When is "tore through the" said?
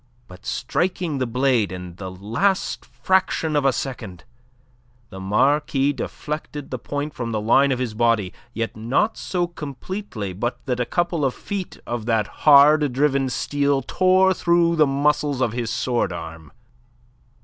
13.83-14.87